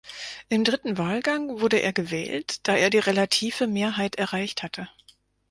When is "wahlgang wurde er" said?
0.97-1.93